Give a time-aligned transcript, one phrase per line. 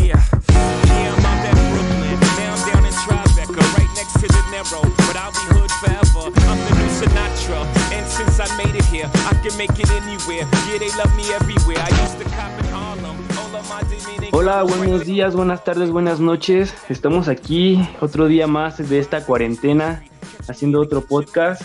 [0.00, 0.18] Yeah,
[0.50, 2.18] yeah, I'm out at Brooklyn.
[2.38, 4.82] Now I'm down in Tribeca, right next to the Narrow.
[5.06, 6.24] But I'll be hood forever.
[6.50, 7.60] I'm the new Sinatra.
[7.92, 10.44] And since I made it here, I can make it anywhere.
[10.68, 11.78] Yeah, they love me everywhere.
[11.78, 13.16] I used to cop in Harlem.
[13.38, 16.74] All of my Dominican- Hola, buenos días, buenas tardes, buenas noches.
[16.88, 20.02] Estamos aquí otro día más de esta cuarentena
[20.48, 21.62] haciendo otro podcast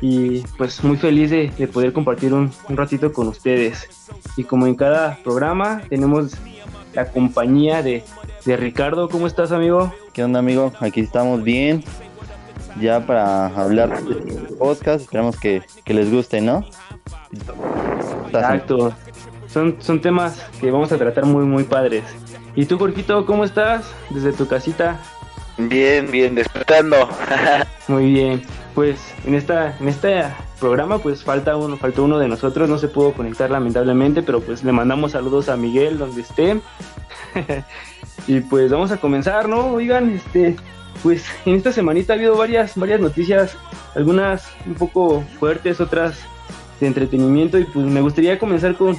[0.00, 3.88] y pues muy feliz de, de poder compartir un, un ratito con ustedes.
[4.36, 6.34] Y como en cada programa tenemos
[6.94, 8.04] la compañía de,
[8.44, 9.08] de Ricardo.
[9.08, 9.92] ¿Cómo estás, amigo?
[10.12, 10.72] ¿Qué onda, amigo?
[10.80, 11.84] Aquí estamos bien.
[12.80, 14.14] Ya para hablar de
[14.58, 15.02] podcast.
[15.02, 16.64] Esperamos que, que les guste, ¿no?
[18.26, 18.92] Exacto.
[19.46, 22.04] Son, son temas que vamos a tratar muy, muy padres.
[22.56, 23.84] ¿Y tú, Jorgito, cómo estás?
[24.10, 25.00] Desde tu casita.
[25.56, 27.08] Bien, bien, despertando.
[27.88, 28.42] Muy bien,
[28.74, 30.24] pues en esta en este
[30.64, 34.64] programa pues falta uno, faltó uno de nosotros, no se pudo conectar lamentablemente, pero pues
[34.64, 36.58] le mandamos saludos a Miguel donde esté.
[38.26, 39.66] y pues vamos a comenzar, ¿no?
[39.74, 40.56] Oigan, este
[41.02, 43.58] pues en esta semanita ha habido varias varias noticias,
[43.94, 46.18] algunas un poco fuertes, otras
[46.80, 48.98] de entretenimiento y pues me gustaría comenzar con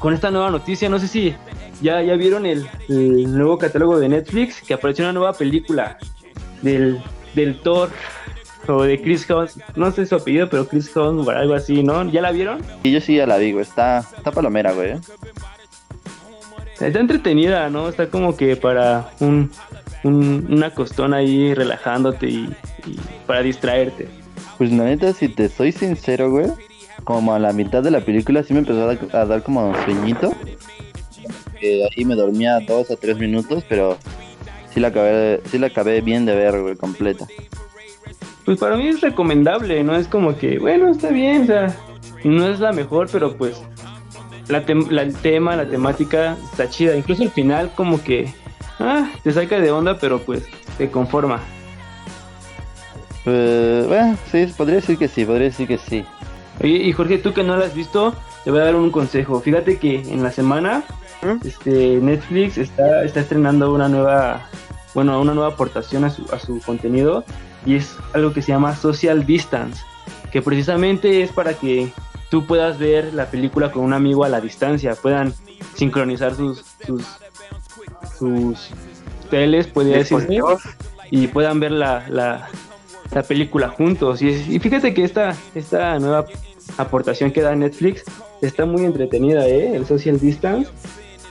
[0.00, 1.32] con esta nueva noticia, no sé si
[1.80, 5.96] ya, ya vieron el, nuevo catálogo de Netflix que apareció una nueva película
[6.60, 7.00] del,
[7.36, 7.90] del Thor
[8.68, 12.08] o de Chris Hemsworth, no sé su apellido, pero Chris Hemsworth, algo así, ¿no?
[12.10, 12.60] ¿Ya la vieron?
[12.82, 14.92] Y yo sí ya la digo, está, está palomera, güey.
[14.92, 15.00] ¿eh?
[16.80, 17.88] Está entretenida, ¿no?
[17.88, 19.50] Está como que para un,
[20.02, 22.52] un- una costón ahí relajándote y,
[22.86, 24.08] y para distraerte.
[24.58, 26.46] Pues la neta, si te soy sincero, güey,
[27.04, 29.72] como a la mitad de la película sí me empezó a dar, a dar como
[29.84, 30.32] sueñito.
[31.60, 33.96] Que ahí me dormía dos o tres minutos, pero
[34.74, 37.26] sí la acabé, sí la acabé bien de ver, güey, completa.
[38.44, 39.94] Pues para mí es recomendable, ¿no?
[39.94, 41.76] Es como que, bueno, está bien, o sea,
[42.24, 43.62] no es la mejor, pero pues
[44.48, 46.96] la tem- la- el tema, la temática está chida.
[46.96, 48.32] Incluso el final como que,
[48.80, 50.44] ah, te saca de onda, pero pues
[50.76, 51.40] te conforma.
[53.24, 56.04] Pues, bueno, sí, podría decir que sí, podría decir que sí.
[56.60, 59.40] Oye, y Jorge, tú que no la has visto, te voy a dar un consejo.
[59.40, 60.82] Fíjate que en la semana
[61.44, 64.48] este, Netflix está, está estrenando una nueva,
[64.94, 67.24] bueno, una nueva aportación a su, a su contenido
[67.66, 69.82] y es algo que se llama Social Distance,
[70.30, 71.92] que precisamente es para que
[72.30, 75.34] tú puedas ver la película con un amigo a la distancia, puedan
[75.74, 77.04] sincronizar sus, sus,
[78.18, 78.70] sus
[79.30, 80.62] teles, podría Dispositivos.
[81.10, 82.48] y puedan ver la, la,
[83.12, 84.22] la película juntos.
[84.22, 86.24] Y, y fíjate que esta, esta nueva
[86.78, 88.02] aportación que da Netflix
[88.40, 89.76] está muy entretenida, ¿eh?
[89.76, 90.70] El Social Distance.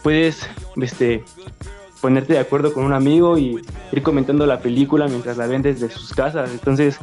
[0.03, 0.47] Puedes
[0.81, 1.23] este,
[2.01, 5.89] ponerte de acuerdo con un amigo y ir comentando la película mientras la ven desde
[5.89, 6.49] sus casas.
[6.51, 6.97] Entonces,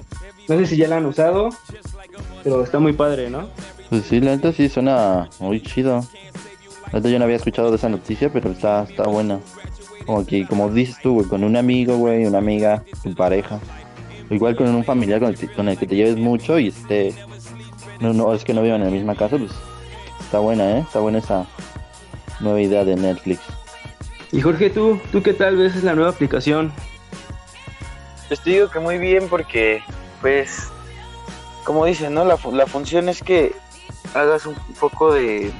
[0.48, 1.50] no sé si ya la han usado,
[2.44, 3.48] pero está muy padre, ¿no?
[3.91, 6.04] Pues sí, la neta sí suena muy chido.
[6.92, 9.41] La neta yo no había escuchado de esa noticia, pero está, está buena.
[10.04, 13.60] Como que, como dices tú, güey, con un amigo, güey, una amiga, tu pareja.
[14.30, 17.15] Igual con un familiar con el, que- con el que te lleves mucho y esté...
[18.00, 19.50] No, no, es que no vivan en la misma casa, pues
[20.20, 20.80] está buena, ¿eh?
[20.80, 21.47] Está buena esa
[22.41, 23.41] nueva idea de Netflix.
[24.33, 26.72] Y Jorge, ¿tú, tú qué tal ves la nueva aplicación?
[28.28, 29.83] Pues te digo que muy bien porque,
[30.21, 30.69] pues,
[31.65, 32.25] como dicen, ¿no?
[32.25, 33.55] La, la función es que
[34.15, 35.50] hagas un poco de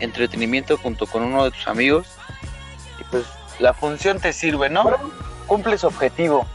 [0.00, 2.06] entretenimiento junto con uno de tus amigos.
[3.00, 3.24] Y pues
[3.58, 4.90] la función te sirve, ¿no?
[5.46, 6.46] Cumple su objetivo.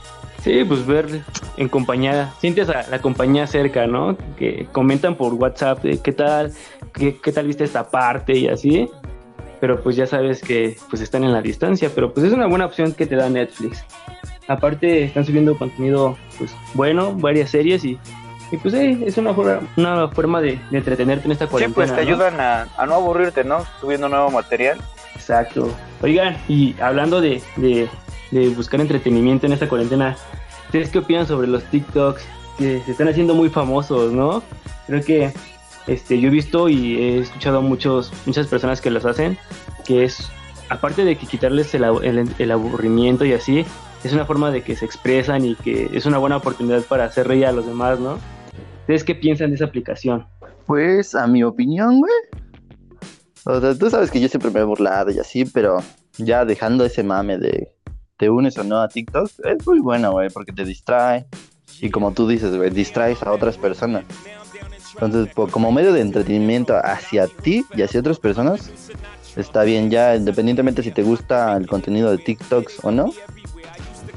[0.44, 1.23] Sí, pues ver
[1.57, 4.15] en compañía, sientes a la compañía cerca, ¿no?
[4.38, 6.53] Que comentan por WhatsApp de qué tal,
[6.94, 8.89] qué, qué tal viste esta parte y así.
[9.59, 12.66] Pero pues ya sabes que pues están en la distancia, pero pues es una buena
[12.66, 13.84] opción que te da Netflix.
[14.47, 17.97] Aparte están subiendo contenido pues bueno, varias series y,
[18.51, 21.75] y pues eh, es una forma, una forma de, de entretenerte en esta Sí, cuarentena.
[21.88, 22.07] pues te ¿no?
[22.09, 23.66] ayudan a, a no aburrirte, ¿no?
[23.81, 24.78] Subiendo nuevo material.
[25.16, 25.69] Exacto.
[26.01, 27.89] Oigan, y hablando de, de,
[28.31, 30.16] de buscar entretenimiento en esta cuarentena,
[30.68, 32.24] ¿ustedes qué opinan sobre los TikToks
[32.59, 34.44] que se están haciendo muy famosos, no?
[34.85, 35.34] Creo que
[35.87, 39.37] este, yo he visto y he escuchado a muchos, muchas personas que los hacen,
[39.85, 40.29] que es,
[40.69, 43.65] aparte de que quitarles el- el aburrimiento y así,
[44.03, 47.27] es una forma de que se expresan y que es una buena oportunidad para hacer
[47.27, 48.19] reír a los demás, ¿no?
[48.81, 50.25] ¿Ustedes qué piensan de esa aplicación?
[50.65, 52.13] Pues, a mi opinión, güey.
[53.45, 55.77] O sea, tú sabes que yo siempre me he burlado y así, pero
[56.17, 57.71] ya dejando ese mame de
[58.17, 61.25] te unes o no a TikTok, es muy bueno, güey, porque te distrae.
[61.79, 64.03] Y como tú dices, güey, distraes a otras personas.
[64.99, 68.71] Entonces, como medio de entretenimiento hacia ti y hacia otras personas,
[69.35, 73.13] está bien ya, independientemente si te gusta el contenido de TikToks o no.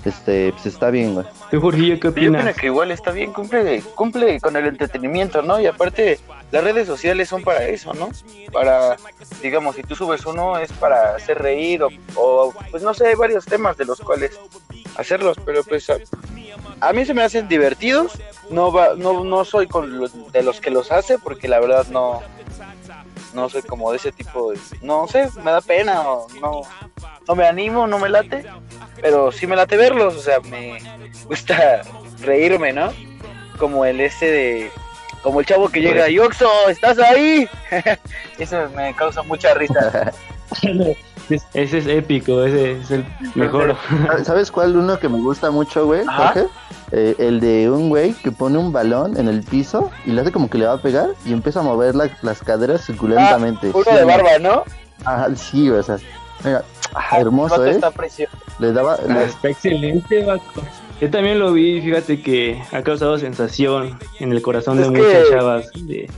[0.05, 1.27] Este, pues está bien, güey.
[1.51, 2.57] ¿Tú, Jorgillo, qué Yo opino opinas?
[2.57, 5.61] que igual está bien, cumple, cumple con el entretenimiento, ¿no?
[5.61, 6.19] Y aparte,
[6.51, 8.11] las redes sociales son para eso, ¿no?
[8.53, 8.97] Para,
[9.43, 13.15] digamos, si tú subes uno es para hacer reír o, o, pues no sé, hay
[13.15, 14.39] varios temas de los cuales
[14.97, 15.97] hacerlos, pero pues a,
[16.81, 18.13] a mí se me hacen divertidos,
[18.51, 21.87] no va, no, no soy con los- de los que los hace porque la verdad
[21.91, 22.21] no,
[23.35, 26.63] no soy como de ese tipo de, no sé, me da pena o no,
[27.27, 28.45] no me animo, no me late,
[29.01, 30.79] pero sí me late verlos, o sea, me
[31.27, 31.83] gusta
[32.21, 32.93] reírme, ¿no?
[33.59, 34.71] Como el ese de,
[35.23, 37.49] como el chavo que llega y Oxo, ¿estás ahí?
[38.39, 40.13] Eso me causa mucha risa.
[41.55, 43.05] Ese es épico, ese es el
[43.35, 43.77] mejor.
[44.25, 46.05] ¿Sabes cuál uno que me gusta mucho, güey.
[46.07, 46.47] Jorge?
[46.93, 50.33] Eh, el de un güey que pone un balón en el piso y le hace
[50.33, 53.71] como que le va a pegar y empieza a mover la- las caderas suculentamente.
[53.73, 54.65] Uno Sí, de barba, ¿no?
[55.05, 55.99] Ajá, sí, güey, o sea,
[56.45, 56.65] mira,
[57.17, 57.71] hermoso, ¿eh?
[57.71, 58.37] Está precioso.
[58.59, 60.43] Le daba, Ah, le- está excelente, vato.
[61.01, 65.31] Yo también lo vi, fíjate que ha causado sensación en el corazón de muchas que-
[65.31, 66.11] chavas de,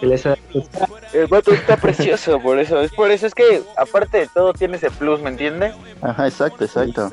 [0.00, 2.80] El vato está precioso, por eso.
[2.80, 5.74] Es por eso, es que aparte de todo tiene ese plus, ¿me entiendes?
[6.02, 7.10] ajá, exacto, exacto.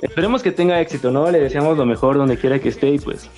[0.00, 1.30] Esperemos que tenga éxito, ¿no?
[1.30, 3.28] Le deseamos lo mejor donde quiera que esté y pues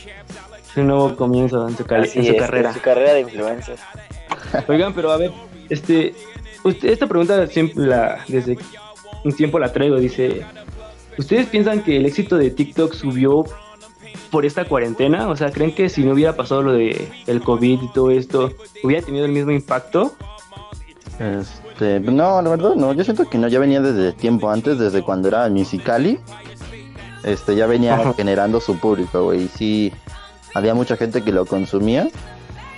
[0.70, 2.70] es un nuevo comienzo en su, en su es, carrera.
[2.70, 3.80] en su carrera de influencers.
[4.68, 5.32] Oigan, pero a ver,
[5.68, 6.14] este,
[6.62, 8.56] usted, esta pregunta siempre la, desde
[9.24, 10.44] un tiempo la traigo, dice,
[11.18, 13.44] ¿ustedes piensan que el éxito de TikTok subió
[14.30, 15.28] por esta cuarentena?
[15.28, 18.52] O sea, ¿creen que si no hubiera pasado lo de el COVID y todo esto,
[18.82, 20.14] hubiera tenido el mismo impacto?
[21.18, 25.02] Este, no, la verdad no, yo siento que no, ya venía desde tiempo antes, desde
[25.02, 26.18] cuando era Musicali,
[27.22, 28.14] este, ya venía Ajá.
[28.14, 29.92] generando su público, güey, y sí,
[30.54, 32.08] había mucha gente que lo consumía,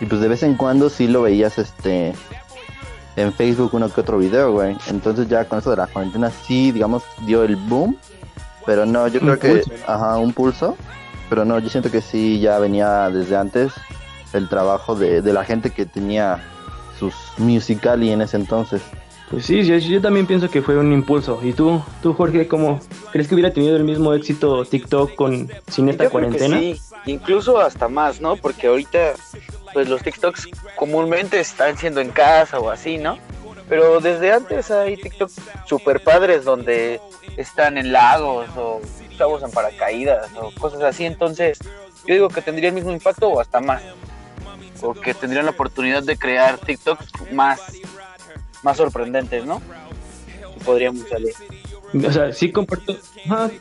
[0.00, 2.12] y pues de vez en cuando sí lo veías, este,
[3.16, 6.72] en Facebook uno que otro video, güey, entonces ya con eso de la cuarentena sí,
[6.72, 7.96] digamos, dio el boom,
[8.66, 9.72] pero no, yo creo que, pulso.
[9.86, 10.76] ajá, un pulso,
[11.28, 13.72] pero no, yo siento que sí, ya venía desde antes
[14.32, 16.42] el trabajo de, de la gente que tenía
[16.98, 18.82] sus Musicali en ese entonces.
[19.30, 21.40] Pues sí, yo, yo también pienso que fue un impulso.
[21.42, 22.80] ¿Y tú, tú Jorge, cómo
[23.10, 26.58] crees que hubiera tenido el mismo éxito TikTok con sin esta Yo creo que cuarentena?
[26.60, 28.36] sí, incluso hasta más, ¿no?
[28.36, 29.14] Porque ahorita,
[29.72, 33.18] pues los TikToks comúnmente están siendo en casa o así, ¿no?
[33.68, 35.34] Pero desde antes hay TikToks
[35.66, 37.00] super padres donde
[37.36, 38.80] están en lagos o
[39.16, 41.04] chavos en paracaídas o cosas así.
[41.04, 41.58] Entonces,
[42.06, 43.82] yo digo que tendría el mismo impacto o hasta más.
[44.80, 47.60] Porque tendrían la oportunidad de crear TikToks más,
[48.62, 49.62] más sorprendentes, ¿no?
[50.54, 51.32] Y podríamos salir.
[52.06, 52.96] O sea, sí comparto,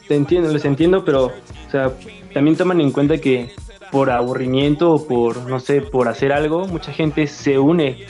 [0.08, 1.92] te entiendo, les entiendo, pero, o sea,
[2.34, 3.54] también toman en cuenta que
[3.92, 8.06] por aburrimiento o por, no sé, por hacer algo, mucha gente se une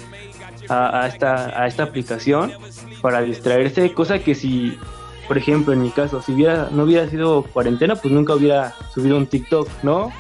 [0.68, 2.54] a, a esta, a esta aplicación
[3.02, 4.80] para distraerse, cosa que si,
[5.28, 9.18] por ejemplo, en mi caso, si hubiera, no hubiera sido cuarentena, pues nunca hubiera subido
[9.18, 10.12] un TikTok, ¿no?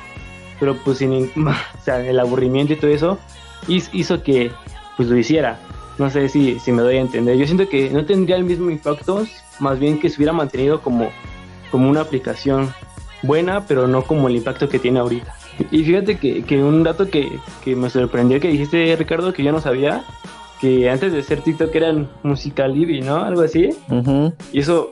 [0.60, 1.14] Pero pues sin,
[1.48, 1.54] o
[1.84, 3.20] sea, el aburrimiento y todo eso
[3.68, 4.52] hiz- hizo que
[4.98, 5.60] pues lo hiciera.
[5.98, 7.38] No sé si, si me doy a entender.
[7.38, 9.26] Yo siento que no tendría el mismo impacto,
[9.60, 11.10] más bien que se hubiera mantenido como,
[11.72, 12.74] como una aplicación
[13.24, 15.34] buena, pero no como el impacto que tiene ahorita.
[15.72, 19.54] Y fíjate que, que un dato que, que me sorprendió que dijiste, Ricardo, que yo
[19.54, 20.04] no sabía,
[20.66, 23.18] que antes de ser TikTok eran Musicalibi, ¿no?
[23.18, 23.70] Algo así.
[24.52, 24.92] Y eso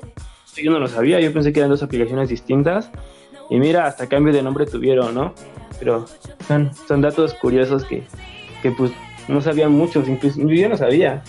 [0.55, 2.91] yo no lo sabía, yo pensé que eran dos aplicaciones distintas.
[3.49, 5.33] Y mira, hasta cambio de nombre tuvieron, ¿no?
[5.79, 6.05] Pero
[6.47, 8.03] son, son datos curiosos que,
[8.61, 8.91] que pues
[9.27, 11.23] no sabían muchos, incluso yo no sabía.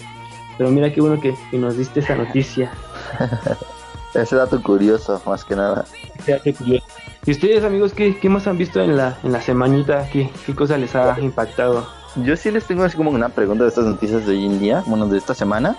[0.58, 2.70] Pero mira qué bueno que, que nos diste esa noticia.
[4.14, 5.86] Ese dato curioso, más que nada.
[6.18, 6.84] Ese dato curioso.
[7.24, 10.06] ¿Y ustedes, amigos, qué, qué más han visto en la, en la semanita?
[10.12, 12.03] ¿Qué, ¿Qué cosa les ha impactado?
[12.22, 14.84] Yo sí les tengo así como una pregunta de estas noticias de hoy en día,
[14.86, 15.76] bueno, de esta semana.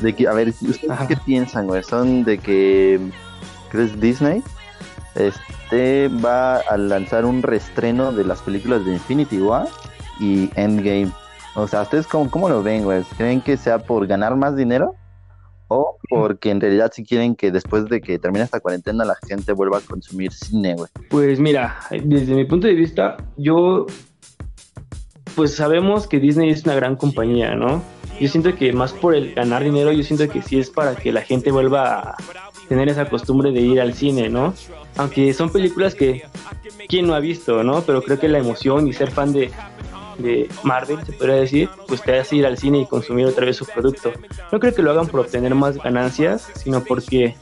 [0.00, 1.06] De que, a ver, ¿ustedes Ajá.
[1.06, 1.82] qué piensan, güey?
[1.82, 2.98] Son de que,
[3.70, 4.42] ¿crees Disney?
[5.14, 9.68] Este va a lanzar un reestreno de las películas de Infinity War
[10.18, 11.12] y Endgame.
[11.54, 13.02] O sea, ¿ustedes cómo, cómo lo ven, güey?
[13.18, 14.94] ¿Creen que sea por ganar más dinero?
[15.68, 19.52] ¿O porque en realidad si quieren que después de que termine esta cuarentena la gente
[19.52, 20.88] vuelva a consumir cine, güey?
[21.08, 23.86] Pues mira, desde mi punto de vista, yo,
[25.34, 27.82] pues sabemos que Disney es una gran compañía, ¿no?
[28.20, 31.12] Yo siento que más por el ganar dinero, yo siento que sí es para que
[31.12, 32.16] la gente vuelva a
[32.68, 34.54] tener esa costumbre de ir al cine, ¿no?
[34.96, 36.22] Aunque son películas que,
[36.88, 37.82] ¿quién no ha visto, no?
[37.82, 39.50] Pero creo que la emoción y ser fan de,
[40.18, 43.56] de Marvel, se podría decir, pues te hace ir al cine y consumir otra vez
[43.56, 44.12] su producto.
[44.52, 47.34] No creo que lo hagan por obtener más ganancias, sino porque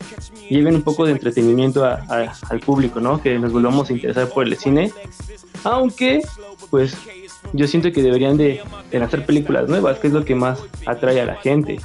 [0.48, 2.04] lleven un poco de entretenimiento a-
[2.48, 3.20] al público, ¿no?
[3.20, 4.92] Que nos volvamos a interesar por el cine.
[5.64, 6.22] Aunque,
[6.70, 6.96] pues,
[7.52, 11.20] yo siento que deberían de, de lanzar películas nuevas, que es lo que más atrae
[11.20, 11.78] a la gente.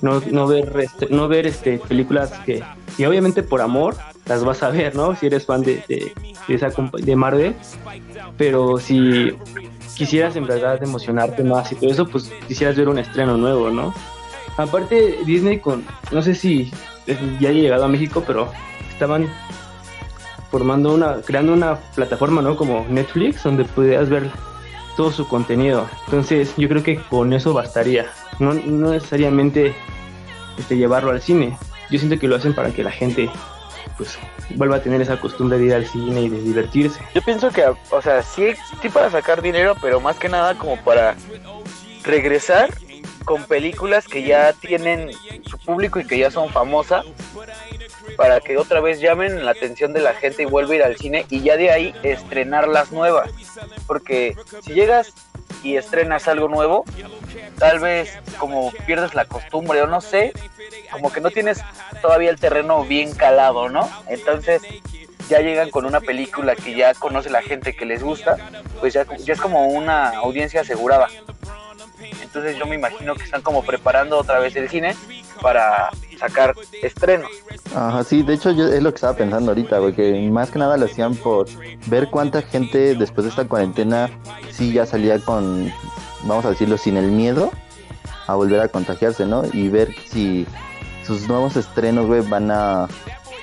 [0.00, 2.62] No, no ver, este, no ver este, películas que,
[2.98, 5.14] y obviamente por amor, las vas a ver, ¿no?
[5.16, 6.12] Si eres fan de, de,
[6.48, 6.68] esa
[6.98, 7.54] de Marvel,
[8.36, 9.32] pero si
[9.94, 13.94] quisieras en verdad emocionarte más y todo eso, pues quisieras ver un estreno nuevo, ¿no?
[14.56, 16.70] Aparte, Disney con, no sé si
[17.40, 18.48] ya ha llegado a México, pero
[18.90, 19.28] estaban
[20.50, 22.56] formando una, creando una plataforma, ¿no?
[22.56, 24.30] Como Netflix, donde pudieras ver
[24.96, 25.88] todo su contenido.
[26.06, 28.06] Entonces, yo creo que con eso bastaría.
[28.38, 29.74] No, necesariamente
[30.58, 31.56] este, llevarlo al cine.
[31.90, 33.30] Yo siento que lo hacen para que la gente
[33.96, 34.18] pues
[34.50, 37.00] vuelva a tener esa costumbre de ir al cine y de divertirse.
[37.14, 40.76] Yo pienso que, o sea, sí, sí para sacar dinero, pero más que nada como
[40.78, 41.14] para
[42.02, 42.70] regresar
[43.24, 45.10] con películas que ya tienen
[45.44, 47.04] su público y que ya son famosas
[48.16, 50.96] para que otra vez llamen la atención de la gente y vuelva a ir al
[50.96, 53.30] cine y ya de ahí estrenar las nuevas.
[53.86, 55.12] Porque si llegas
[55.62, 56.84] y estrenas algo nuevo,
[57.58, 60.32] tal vez como pierdes la costumbre o no sé,
[60.92, 61.62] como que no tienes
[62.02, 63.88] todavía el terreno bien calado, ¿no?
[64.08, 64.62] Entonces
[65.28, 68.36] ya llegan con una película que ya conoce la gente que les gusta,
[68.80, 71.08] pues ya, ya es como una audiencia asegurada.
[72.22, 74.94] Entonces yo me imagino que están como preparando otra vez el cine
[75.40, 77.30] para sacar estrenos.
[77.74, 80.58] Ajá, sí, de hecho yo es lo que estaba pensando ahorita, güey, que más que
[80.58, 81.46] nada lo hacían por
[81.86, 84.10] ver cuánta gente después de esta cuarentena
[84.50, 85.72] sí ya salía con,
[86.22, 87.50] vamos a decirlo, sin el miedo
[88.26, 89.42] a volver a contagiarse, ¿no?
[89.52, 90.46] Y ver si
[91.06, 92.88] sus nuevos estrenos, güey, van a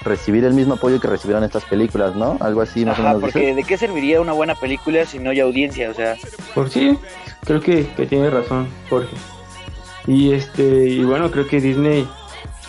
[0.04, 2.38] recibir el mismo apoyo que recibieron estas películas, ¿no?
[2.40, 3.22] Algo así más o menos.
[3.22, 5.90] Porque ¿de qué serviría una buena película si no hay audiencia?
[5.90, 6.16] O sea,
[6.56, 6.98] por sí,
[7.46, 9.16] creo que, que tiene razón, Jorge.
[10.08, 12.08] Y este, y bueno, creo que Disney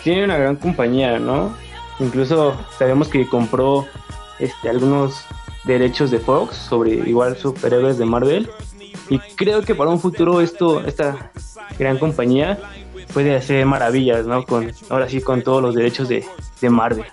[0.03, 1.55] tiene una gran compañía, ¿no?
[1.99, 3.85] Incluso sabemos que compró
[4.39, 5.25] este algunos
[5.63, 8.49] derechos de Fox sobre igual superhéroes de Marvel
[9.09, 11.31] y creo que para un futuro esto esta
[11.79, 12.59] gran compañía
[13.13, 14.45] puede hacer maravillas, ¿no?
[14.45, 16.25] Con ahora sí con todos los derechos de,
[16.61, 17.05] de Marvel.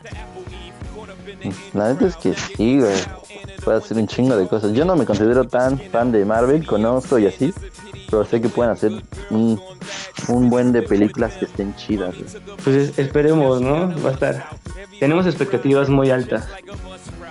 [1.72, 2.96] La verdad es que sí, güey.
[3.64, 4.72] Puede hacer un chingo de cosas.
[4.72, 7.52] Yo no me considero tan fan de Marvel, conozco y así,
[8.10, 8.92] pero sé que pueden hacer
[9.28, 9.60] un,
[10.30, 12.14] un buen de películas que estén chidas.
[12.64, 13.94] Pues esperemos, ¿no?
[14.02, 14.48] Va a estar.
[14.98, 16.48] Tenemos expectativas muy altas.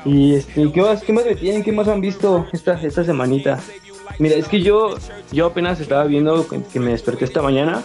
[0.06, 1.64] Y este, ¿qué más, qué más me tienen?
[1.64, 3.60] ¿Qué más han visto esta, esta semanita?
[4.18, 4.98] Mira, es que yo,
[5.32, 7.84] yo apenas estaba viendo que me desperté esta mañana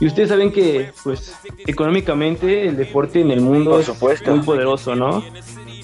[0.00, 1.34] y ustedes saben que, pues,
[1.66, 3.88] económicamente el deporte en el mundo es
[4.26, 5.24] muy poderoso, ¿no?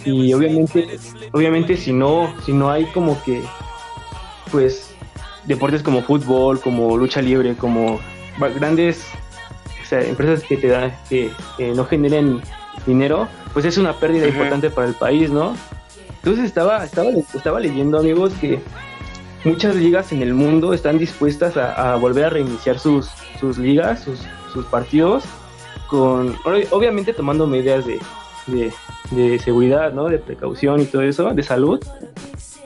[0.05, 0.99] Y obviamente,
[1.33, 3.43] obviamente si no, si no hay como que,
[4.53, 4.95] pues,
[5.47, 7.99] deportes como fútbol, como lucha libre, como
[8.39, 9.07] grandes
[10.03, 11.31] empresas que te dan, que,
[11.75, 12.41] no generen
[12.87, 15.57] dinero, pues es una pérdida importante para el país, ¿no?
[16.17, 18.59] Entonces estaba, estaba, estaba leyendo, amigos, que
[19.45, 24.21] muchas ligas en el mundo están dispuestas a, volver a reiniciar sus, sus ligas, sus,
[24.53, 25.25] sus, partidos,
[25.89, 26.35] con
[26.71, 28.01] obviamente tomando medidas de,
[28.47, 28.73] de,
[29.11, 30.07] de, seguridad, ¿no?
[30.07, 31.81] De precaución y todo eso, de salud.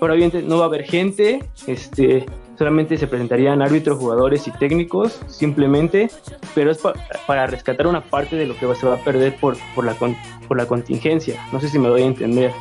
[0.01, 2.25] Pero obviamente no va a haber gente, este,
[2.59, 6.11] solamente se presentarían árbitros, jugadores y técnicos, simplemente,
[6.55, 6.81] pero es
[7.27, 10.57] para rescatar una parte de lo que se va a perder por, por, la, por
[10.57, 11.41] la contingencia.
[11.53, 12.53] No sé si me doy a entender.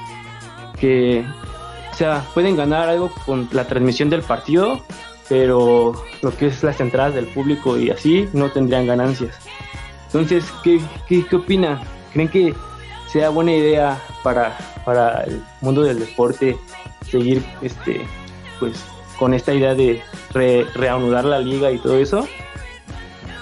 [0.80, 1.26] Que,
[1.92, 4.80] o sea, pueden ganar algo con la transmisión del partido,
[5.28, 9.36] pero lo que es las entradas del público y así no tendrían ganancias.
[10.06, 11.80] Entonces, ¿qué, qué, qué opinan?
[12.14, 12.54] ¿Creen que
[13.08, 16.56] sea buena idea para, para el mundo del deporte
[17.10, 18.06] seguir este
[18.60, 18.86] pues
[19.18, 20.02] con esta idea de
[20.76, 22.28] reanudar la liga y todo eso?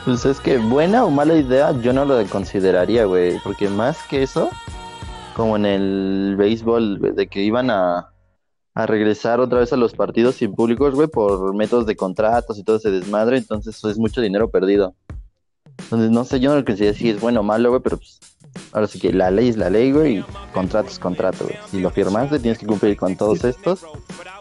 [0.05, 4.21] Pues es que buena o mala idea yo no lo consideraría, güey, porque más que
[4.21, 4.51] eso,
[5.35, 8.11] como en el béisbol, de que iban a,
[8.75, 12.63] a regresar otra vez a los partidos sin públicos, güey, por métodos de contratos y
[12.63, 14.93] todo ese desmadre, entonces es mucho dinero perdido.
[15.79, 18.19] Entonces, no sé, yo no lo considero si es bueno o malo, güey, pero pues
[18.71, 21.57] ahora sí que la ley es la ley, güey, y contrato es contrato, güey.
[21.71, 23.85] Si lo firmaste, tienes que cumplir con todos estos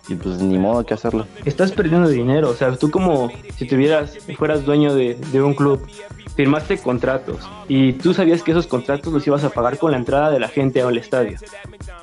[0.09, 1.27] y pues ni modo que hacerlo.
[1.45, 5.87] Estás perdiendo dinero, o sea, tú como si tuvieras, fueras dueño de, de un club,
[6.35, 10.31] firmaste contratos y tú sabías que esos contratos los ibas a pagar con la entrada
[10.31, 11.39] de la gente al estadio.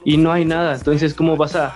[0.04, 1.76] Y no hay nada, entonces ¿cómo vas a,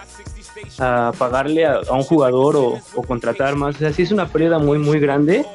[0.80, 3.76] a pagarle a, un jugador o, o, contratar más?
[3.76, 5.46] O sea, sí es una pérdida muy, muy grande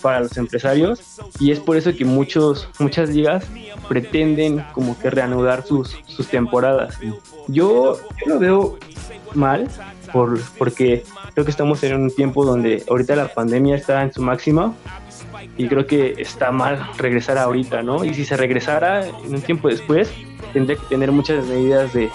[0.00, 1.00] para los empresarios
[1.40, 3.44] y es por eso que muchos, muchas ligas
[3.88, 6.98] pretenden como que reanudar sus, sus temporadas.
[7.48, 8.78] Yo, lo veo
[9.34, 9.68] mal
[10.12, 14.22] por, porque creo que estamos en un tiempo donde ahorita la pandemia está en su
[14.22, 14.74] máxima
[15.56, 18.04] y creo que está mal regresar ahorita, ¿no?
[18.04, 20.10] Y si se regresara en un tiempo después,
[20.52, 22.10] tendría que tener muchas medidas de,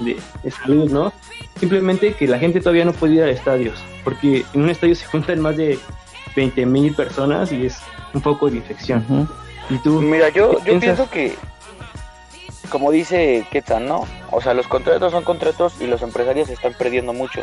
[0.00, 1.12] de, salud, ¿no?
[1.58, 5.06] Simplemente que la gente todavía no puede ir a estadios, porque en un estadio se
[5.06, 5.78] juntan más de
[6.36, 7.78] 20 mil personas y es
[8.14, 9.28] un poco de infección.
[9.70, 10.02] ¿Y tú?
[10.02, 11.36] Mira, yo, yo pienso que
[12.70, 14.06] como dice Quetzal, ¿no?
[14.30, 17.42] O sea, los contratos son contratos y los empresarios están perdiendo mucho.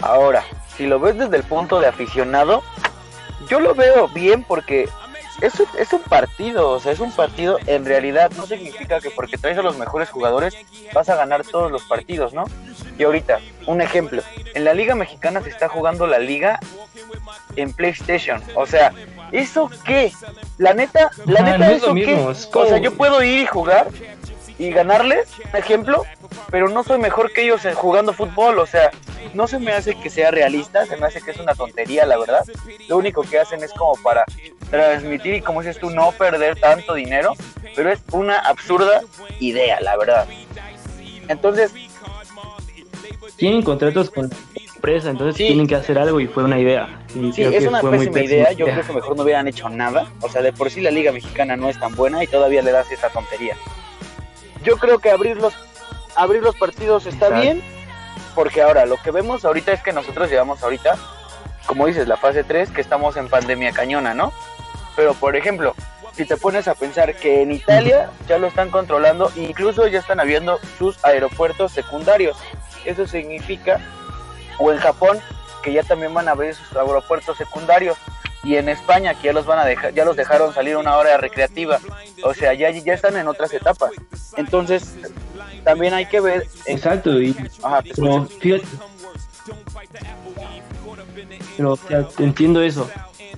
[0.00, 0.44] Ahora,
[0.76, 2.62] si lo ves desde el punto de aficionado,
[3.48, 4.88] yo lo veo bien porque
[5.40, 9.10] es un, es un partido, o sea, es un partido en realidad no significa que
[9.10, 10.56] porque traes a los mejores jugadores
[10.92, 12.44] vas a ganar todos los partidos, ¿no?
[12.98, 14.22] Y ahorita, un ejemplo,
[14.54, 16.60] en la Liga Mexicana se está jugando la liga
[17.56, 18.92] en PlayStation, o sea,
[19.32, 20.12] ¿eso qué?
[20.58, 22.30] La neta, la Ajá, neta, no es ¿eso lo qué?
[22.30, 23.88] es O sea, yo puedo ir y jugar
[24.58, 26.04] y ganarles, por ejemplo,
[26.50, 28.90] pero no soy mejor que ellos jugando fútbol, o sea,
[29.34, 32.18] no se me hace que sea realista, se me hace que es una tontería, la
[32.18, 32.44] verdad.
[32.88, 34.24] Lo único que hacen es como para
[34.70, 37.34] transmitir y como dices tú, no perder tanto dinero,
[37.74, 39.00] pero es una absurda
[39.40, 40.26] idea, la verdad.
[41.28, 41.72] Entonces,
[43.36, 44.30] Tienen contratos con
[44.84, 45.46] entonces Sí.
[45.46, 47.00] tienen que hacer algo y fue una idea.
[47.14, 50.28] Y sí, es una pésima idea, yo creo que mejor no hubieran hecho nada, o
[50.28, 52.90] sea, de por sí la liga mexicana no es tan buena y todavía le das
[52.90, 53.56] esa tontería.
[54.64, 55.54] Yo creo que abrir los,
[56.16, 57.40] abrir los partidos está Exacto.
[57.42, 57.62] bien,
[58.34, 60.96] porque ahora lo que vemos ahorita es que nosotros llevamos ahorita,
[61.66, 64.32] como dices, la fase 3, que estamos en pandemia cañona, ¿no?
[64.96, 65.74] Pero, por ejemplo,
[66.12, 70.20] si te pones a pensar que en Italia ya lo están controlando, incluso ya están
[70.20, 72.36] habiendo sus aeropuertos secundarios.
[72.84, 73.80] Eso significa,
[74.62, 75.18] o en Japón,
[75.62, 77.96] que ya también van a abrir sus aeropuertos secundarios.
[78.44, 81.16] Y en España, que ya los van a dejar, ya los dejaron salir una hora
[81.16, 81.78] recreativa.
[82.24, 83.92] O sea, ya, ya están en otras etapas.
[84.36, 84.96] Entonces,
[85.62, 86.48] también hay que ver.
[86.66, 88.64] Exacto, y Ajá, pero fíjate.
[91.56, 92.90] Pero o sea, entiendo eso.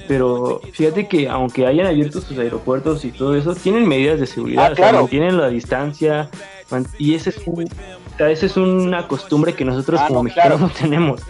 [0.09, 4.65] Pero fíjate que aunque hayan abierto sus aeropuertos y todo eso, tienen medidas de seguridad,
[4.67, 4.99] Ah, o sea, claro.
[5.01, 6.29] mantienen la distancia,
[6.71, 7.69] man- y ese es un-
[8.19, 10.73] esa es una costumbre que nosotros Ah, como no, mexicanos claro.
[10.73, 11.21] no tenemos.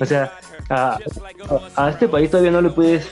[0.00, 0.32] O sea,
[0.68, 0.98] a,
[1.76, 3.06] a- a este país todavía no le puedes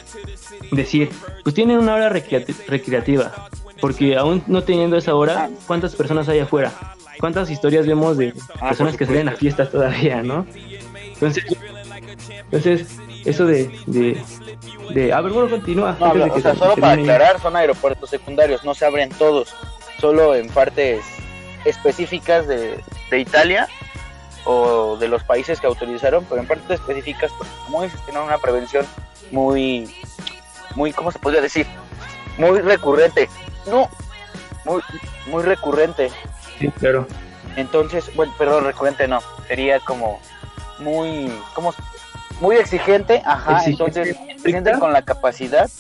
[0.71, 1.11] decir,
[1.45, 3.33] pues tienen una hora recreati- recreativa,
[3.81, 5.51] porque aún no teniendo esa hora, Ah.
[5.67, 6.73] ¿cuántas personas hay afuera?
[7.21, 10.47] ¿Cuántas historias vemos de Ah, personas que salen a fiestas todavía, no?
[11.15, 11.45] Entonces,
[12.45, 12.87] entonces
[13.25, 14.21] eso de, de,
[14.95, 15.97] de a ver, bueno, continúa.
[16.01, 19.55] No, o que sea, se- solo para aclarar, son aeropuertos secundarios, no se abren todos,
[20.01, 21.01] solo en partes
[21.65, 23.69] específicas de, de Italia
[24.45, 28.39] o de los países que autorizaron, pero en partes específicas, pues, como dices, tienen una
[28.39, 28.87] prevención
[29.31, 29.95] muy,
[30.75, 31.67] muy, ¿cómo se podría decir?
[32.39, 33.29] Muy recurrente.
[33.67, 33.89] No,
[34.65, 34.83] muy,
[35.27, 36.11] muy recurrente.
[36.59, 37.07] Sí, claro.
[37.57, 40.21] Entonces, bueno, perdón, recurrente no, sería como
[40.79, 41.75] muy, ¿cómo?
[42.41, 45.71] Muy exigente, ajá, Exigente, entonces sienten con la capacidad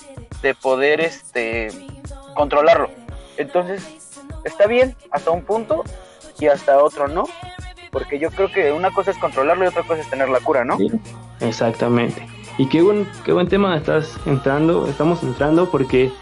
[0.42, 1.70] de poder, este,
[2.34, 2.90] controlarlo.
[3.36, 3.82] Entonces,
[4.44, 5.84] está bien hasta un punto
[6.38, 7.24] y hasta otro no,
[7.90, 10.64] porque yo creo que una cosa es controlarlo y otra cosa es tener la cura,
[10.64, 10.76] ¿no?
[10.78, 10.90] Sí,
[11.40, 12.26] Exactamente.
[12.58, 16.12] Y qué buen, qué buen tema estás entrando, estamos entrando porque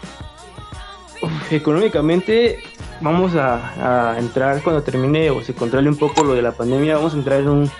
[1.21, 2.59] uf, económicamente
[3.01, 6.95] vamos a, a entrar cuando termine o se controle un poco lo de la pandemia,
[6.97, 7.71] vamos a entrar en, un,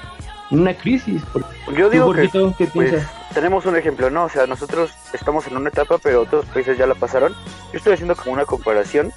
[0.52, 1.22] en una crisis.
[1.32, 4.26] ¿Por- Yo ¿Tú, digo que qué pues, tenemos un ejemplo, ¿no?
[4.26, 7.34] O sea, nosotros estamos en una etapa, pero otros países ya la pasaron.
[7.72, 9.12] Yo estoy haciendo como una comparación.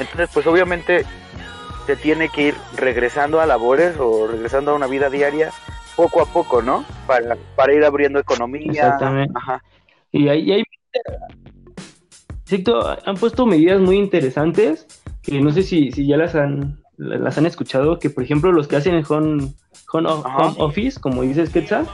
[0.00, 1.04] Entonces, pues obviamente
[1.86, 5.50] se tiene que ir regresando a labores o regresando a una vida diaria
[5.96, 6.84] poco a poco, ¿no?
[7.06, 8.66] Para, para ir abriendo economía.
[8.70, 9.32] Exactamente.
[9.36, 9.62] Ajá.
[10.12, 10.64] Y hay, y hay-
[13.06, 14.86] han puesto medidas muy interesantes
[15.22, 18.66] que no sé si, si ya las han, las han escuchado, que por ejemplo los
[18.66, 19.52] que hacen el home,
[19.92, 21.86] home, home office, como dices Quetzal,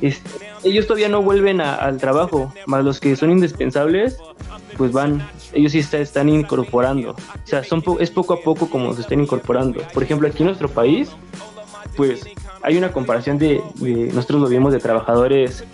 [0.00, 4.18] ellos todavía no vuelven a- al trabajo, más los que son indispensables,
[4.76, 7.10] pues van, ellos sí se están incorporando.
[7.12, 9.80] O sea, son po- es poco a poco como se están incorporando.
[9.92, 11.10] Por ejemplo, aquí en nuestro país,
[11.96, 12.22] pues
[12.62, 15.64] hay una comparación de, de nosotros lo vimos de trabajadores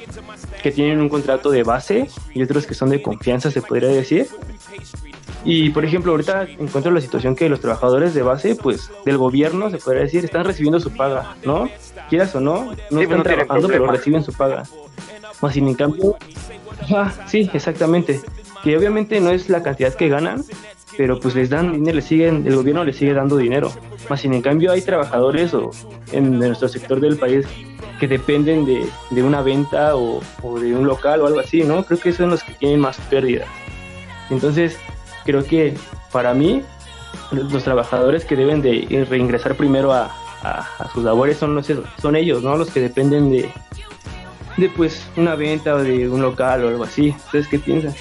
[0.63, 4.29] que tienen un contrato de base y otros que son de confianza, se podría decir.
[5.49, 9.71] Y por ejemplo, ahorita encuentro la situación que los trabajadores de base, pues del gobierno,
[9.71, 11.71] se podría decir, están recibiendo su paga, ¿no?
[12.11, 14.65] Quieras o no, no están no trabajando, pero reciben su paga.
[15.41, 16.17] Más sin en cambio,
[16.83, 18.21] ajá, sí, exactamente.
[18.65, 20.43] Que obviamente no es la cantidad que ganan,
[20.97, 23.71] pero pues les dan dinero, les siguen, el gobierno les sigue dando dinero.
[24.11, 25.71] Más sin en cambio hay trabajadores o
[26.11, 27.47] en nuestro sector del país
[28.01, 31.85] que dependen de, de una venta o, o de un local o algo así, ¿no?
[31.85, 33.47] Creo que son los que tienen más pérdidas.
[34.29, 34.77] Entonces,
[35.27, 35.75] creo que
[36.13, 36.63] para mí,
[37.33, 40.11] los, trabajadores que deben de reingresar primero a,
[40.43, 41.67] a- sus labores son, los,
[42.01, 42.57] son ellos, ¿no?
[42.57, 43.51] Los que dependen de,
[44.57, 47.15] de pues una venta o de un local o algo así.
[47.27, 47.93] ¿Ustedes qué piensan?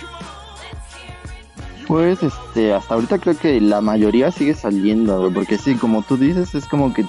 [1.88, 6.56] Pues este, hasta ahorita creo que la mayoría sigue saliendo, porque sí, como tú dices,
[6.56, 7.06] es como que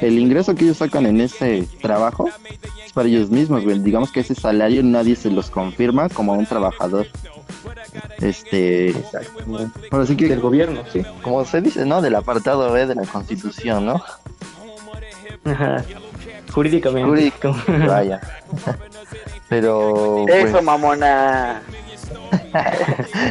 [0.00, 2.28] el ingreso que ellos sacan en ese trabajo
[2.84, 3.78] es para ellos mismos, güey.
[3.80, 7.08] Digamos que ese salario nadie se los confirma como un trabajador.
[8.20, 8.94] Este,
[9.46, 9.72] bueno,
[10.16, 11.02] que, Del gobierno, sí.
[11.22, 12.02] como se dice, ¿no?
[12.02, 14.02] Del apartado B de la Constitución, ¿no?
[15.44, 15.84] Ajá.
[16.52, 17.08] Jurídicamente.
[17.08, 17.56] Jurídico.
[17.86, 18.20] Vaya.
[19.48, 21.62] Pero, pues, Eso, mamona.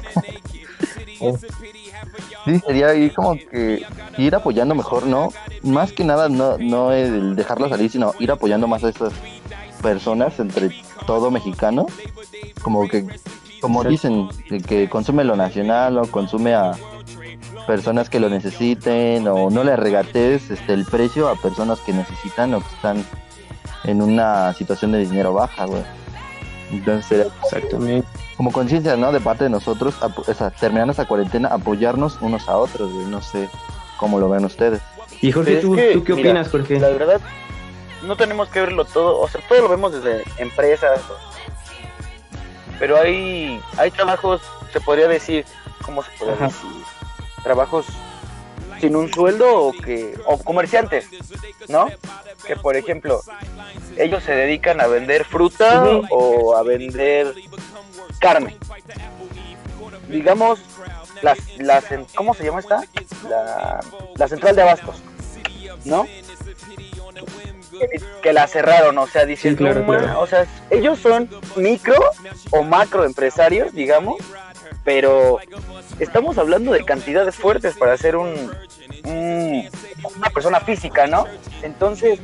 [2.45, 3.85] sí, sería ir como que
[4.17, 5.33] ir apoyando mejor, ¿no?
[5.63, 9.13] Más que nada, no, no el dejarlo salir, sino ir apoyando más a estas
[9.81, 10.71] personas entre
[11.05, 11.87] todo mexicano.
[12.61, 13.05] Como que,
[13.61, 16.73] como dicen, que, que consume lo nacional o consume a
[17.67, 22.53] personas que lo necesiten o no le regates este, el precio a personas que necesitan
[22.53, 23.05] o que están
[23.83, 25.83] en una situación de dinero baja, güey.
[26.71, 28.07] Entonces, sería Exactamente.
[28.37, 29.11] como conciencia, ¿no?
[29.11, 33.05] De parte de nosotros, o sea, terminando esta cuarentena, apoyarnos unos a otros, güey.
[33.05, 33.49] No sé
[33.97, 34.81] cómo lo ven ustedes.
[35.21, 36.79] Y Jorge, ¿tú, que, ¿tú qué mira, opinas, Jorge?
[36.79, 37.21] La verdad,
[38.03, 41.01] no tenemos que verlo todo, o sea, todo lo vemos desde empresas.
[42.79, 45.45] Pero hay, hay trabajos, se podría decir,
[45.83, 46.45] ¿cómo se podría Ajá.
[46.47, 46.69] decir?
[47.43, 47.85] Trabajos
[48.79, 51.07] sin un sueldo o que o comerciantes,
[51.67, 51.87] ¿no?
[52.47, 53.21] Que por ejemplo,
[53.97, 57.33] ellos se dedican a vender fruta o a vender
[58.19, 58.57] carne.
[60.07, 60.59] Digamos,
[61.21, 62.83] las, las, ¿cómo se llama esta?
[63.29, 63.81] La,
[64.15, 64.95] la central de abastos,
[65.85, 66.07] ¿no?
[67.79, 69.63] Que, que la cerraron, o sea, dicen, Sí,
[70.17, 71.95] o sea, ellos son micro
[72.51, 74.17] o macro empresarios, digamos,
[74.83, 75.37] pero
[75.99, 78.29] estamos hablando de cantidades fuertes para ser un,
[79.05, 79.69] un-
[80.17, 81.25] una persona física, ¿no?
[81.61, 82.19] Entonces,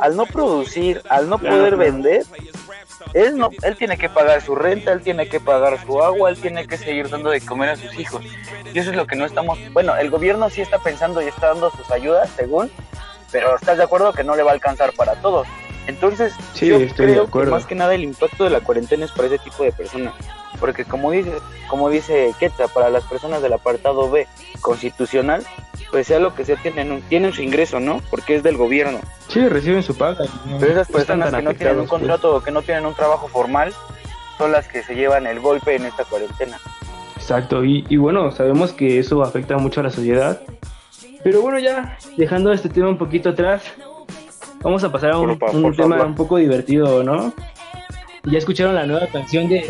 [0.00, 2.24] al no producir, al no Claro, poder vender,
[3.14, 6.38] él no, él tiene que pagar su renta, él tiene que pagar su agua, él
[6.40, 8.24] tiene que seguir dando de comer a sus hijos.
[8.72, 11.48] Y eso es lo que no estamos, bueno, el gobierno sí está pensando y está
[11.48, 12.70] dando sus ayudas, según,
[13.32, 15.46] pero estás de acuerdo que no le va a alcanzar para todos.
[15.86, 17.50] Entonces, Sí, yo estoy de creo que acuerdo.
[17.52, 20.14] más que nada el impacto de la cuarentena es para ese tipo de personas.
[20.58, 21.32] Porque como dice,
[21.68, 24.26] como dice Quetzal, para las personas del apartado B
[24.62, 25.44] constitucional,
[25.90, 28.00] pues sea lo que sea, tienen, un- tienen su ingreso, ¿no?
[28.10, 28.98] Porque es del gobierno.
[29.28, 30.24] Sí, reciben su paga.
[30.46, 30.58] ¿no?
[30.58, 31.90] Pero esas personas que no tienen un pues.
[31.90, 33.72] contrato o que no tienen un trabajo formal
[34.38, 36.58] son las que se llevan el golpe en esta cuarentena.
[37.16, 40.40] Exacto, y, y bueno, sabemos que eso afecta mucho a la sociedad.
[41.26, 43.60] Pero bueno, ya dejando este tema un poquito atrás,
[44.62, 46.06] vamos a pasar a un, Por fa- un por tema favor.
[46.06, 47.32] un poco divertido, ¿no?
[48.26, 49.68] Ya escucharon la nueva canción de,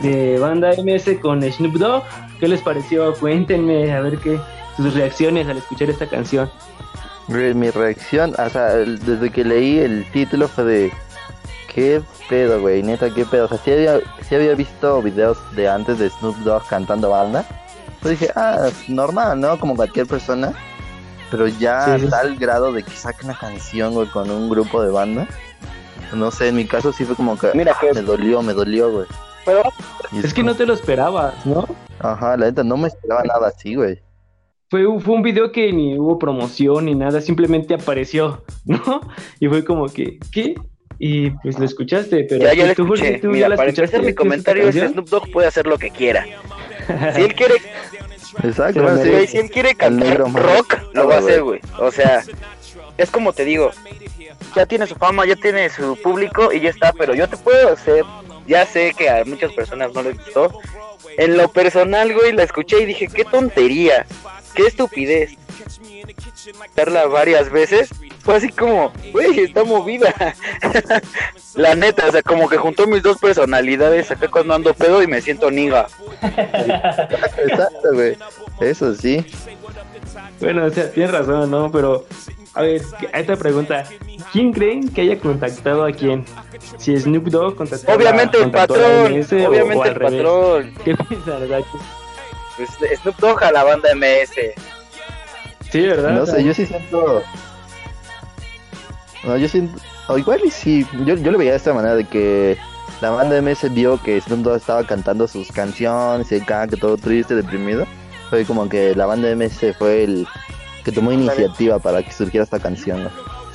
[0.00, 2.02] de Banda MS con Snoop Dogg.
[2.40, 3.12] ¿Qué les pareció?
[3.12, 4.38] Cuéntenme, a ver qué
[4.78, 6.50] sus reacciones al escuchar esta canción.
[7.28, 10.92] Mi reacción, o sea, desde que leí el título fue de...
[11.74, 12.82] ¿Qué pedo, güey?
[12.82, 13.44] Neta, ¿qué pedo?
[13.44, 17.44] O sea, sí había, sí había visto videos de antes de Snoop Dogg cantando banda.
[18.00, 19.58] Pues dije, ah, normal, ¿no?
[19.58, 20.54] Como cualquier persona.
[21.30, 22.08] Pero ya Sí, a sí.
[22.08, 25.26] tal grado de que saque una canción, güey, con un grupo de banda.
[26.14, 27.50] No sé, en mi caso sí fue como que...
[27.54, 29.06] Mira ah, que- me dolió, me dolió, güey.
[29.44, 29.62] Pero
[30.12, 31.66] Y Es que no te lo esperabas, ¿no?
[32.00, 34.00] Ajá, la neta, no me esperaba nada así, güey.
[34.68, 39.00] Fue, fue un video que ni hubo promoción ni nada, simplemente apareció, ¿no?
[39.40, 40.54] Y fue como que, ¿qué?
[40.98, 43.18] Y pues lo escuchaste, pero ya, ya lo tú, escuché.
[43.18, 44.74] ¿tú ya Mira, la para empezar mi ¿Qué es esta comentario es?
[44.92, 46.24] Snoop Dogg puede hacer lo que quiera.
[47.14, 47.54] Si él quiere,
[48.42, 49.10] Exacto, sí.
[49.10, 51.60] güey, si él quiere cantar rock, lo va a hacer, güey.
[51.78, 52.22] O sea,
[52.96, 53.70] es como te digo,
[54.54, 57.72] ya tiene su fama, ya tiene su público y ya está, pero yo te puedo
[57.72, 58.04] hacer,
[58.46, 60.60] ya sé que a muchas personas no les gustó.
[61.18, 64.06] En lo personal, güey, la escuché y dije, qué tontería,
[64.54, 65.32] qué estupidez.
[66.74, 67.90] Verla varias veces,
[68.26, 70.12] fue así como, güey, está movida.
[71.54, 75.06] la neta, o sea, como que juntó mis dos personalidades acá cuando ando pedo y
[75.06, 75.86] me siento niga.
[76.20, 78.16] Exacto, güey.
[78.60, 79.24] Eso sí.
[80.40, 81.70] Bueno, o sea, tienes razón, ¿no?
[81.72, 82.04] Pero,
[82.54, 83.84] a ver, a esta pregunta,
[84.32, 86.24] ¿quién creen que haya contactado a quién?
[86.78, 89.94] Si Snoop Dogg contactó a- Obviamente el a patrón, MS o- o obviamente al el
[89.94, 90.12] revés?
[90.22, 90.74] patrón.
[90.84, 91.60] ¿Qué piensas, verdad?
[92.56, 92.68] Pues
[93.02, 94.34] Snoop Dogg a la banda MS.
[95.70, 96.10] Sí, ¿verdad?
[96.12, 97.22] No O sé, yo sí siento.
[99.26, 99.78] No, yo siento.
[100.08, 100.86] O igual y sí.
[101.04, 102.56] Yo, yo lo veía de esta manera: de que
[103.00, 106.96] la banda MS vio que Snoop Dogg estaba cantando sus canciones y acá, que todo
[106.96, 107.86] triste, deprimido.
[108.30, 110.26] Fue como que la banda MS fue el
[110.84, 113.04] que tomó iniciativa para que surgiera esta canción.
[113.04, 113.10] ¿no?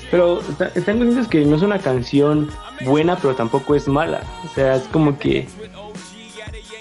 [0.10, 2.50] Pero está- están conscientes que no es una canción
[2.86, 4.22] buena, pero tampoco es mala.
[4.46, 5.48] O sea, es como que.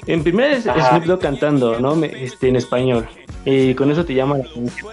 [0.06, 0.64] En primera es.
[0.64, 1.94] Snoop Dogg cantando, ¿no?
[1.94, 3.08] Me- Este, en español.
[3.44, 4.88] Y con eso te llama la atención.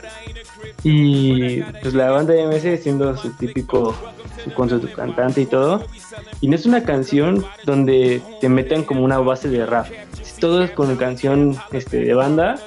[0.84, 3.96] Y pues la banda de MS siendo su típico,
[4.44, 5.84] su, con su cantante y todo.
[6.42, 9.88] Y no es una canción donde te metan como una base de rap.
[10.22, 12.60] Es todo es con canción este, de banda.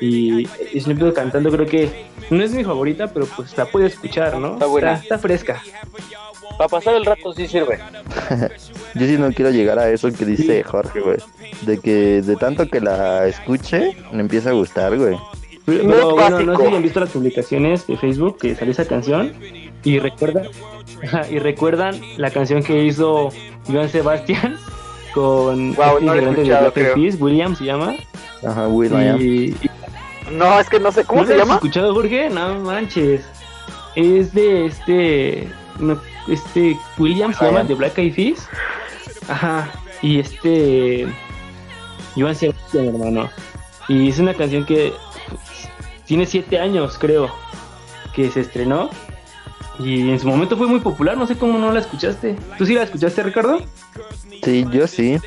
[0.00, 0.46] Y
[0.78, 4.54] Snoop Dogg cantando creo que no es mi favorita, pero pues la puedo escuchar, ¿no?
[4.54, 4.94] Está buena.
[4.94, 5.62] Está, fresca.
[6.58, 7.78] Para pasar el rato sí sirve.
[8.94, 11.18] Yo sí no quiero llegar a eso que dice Jorge, güey.
[11.62, 15.16] De que de tanto que la escuche, me empieza a gustar, güey.
[15.64, 18.72] Pero, No es bueno, no sé si han visto las publicaciones de Facebook que salió
[18.72, 19.32] esa canción
[19.84, 20.48] y recuerdan,
[21.30, 23.30] y recuerdan la canción que hizo
[23.68, 24.56] Joan Sebastián
[25.14, 26.94] con Guau, este no integrante de Black.
[26.94, 27.94] Peas, William se llama.
[28.46, 29.20] Ajá, Will.i.am.
[29.20, 29.56] Y, y-
[30.32, 31.54] No, es que no sé, ¿cómo ¿No se lo has llama?
[31.56, 32.28] escuchado, Jorge?
[32.30, 33.24] No manches.
[33.94, 35.48] Es de este.
[35.78, 36.76] no, este.
[36.98, 38.48] William se llama de Black Eyed Peas.
[39.28, 39.70] Ajá.
[40.00, 41.06] Y este.
[42.16, 43.30] Joan Sebastián, hermano.
[43.88, 44.92] Y es una canción que.
[46.06, 47.30] Tiene siete años, creo.
[48.14, 48.90] Que se estrenó.
[49.78, 51.16] Y en su momento fue muy popular.
[51.16, 52.36] No sé cómo no la escuchaste.
[52.58, 53.60] ¿Tú sí la escuchaste, Ricardo?
[54.44, 55.18] Sí, yo sí.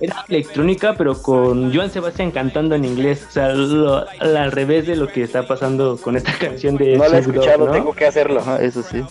[0.00, 3.24] Era electrónica, pero con Joan Sebastián cantando en inglés.
[3.28, 7.08] O sea, lo- al revés de lo que está pasando con esta canción de No
[7.08, 7.72] la he escuchado, ¿no?
[7.72, 8.40] tengo que hacerlo.
[8.40, 9.02] Ajá, eso sí.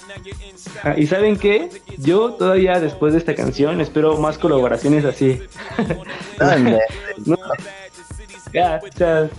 [0.84, 1.70] Ah, Y saben qué?
[1.98, 5.42] Yo todavía después de esta canción espero más colaboraciones así.
[6.40, 6.80] Ande.
[7.26, 7.38] No,
[8.54, 9.30] ya, o sea,